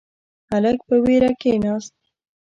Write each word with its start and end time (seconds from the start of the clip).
هلک 0.51 0.77
په 0.87 0.95
وېره 1.03 1.31
کښیناست. 1.41 1.93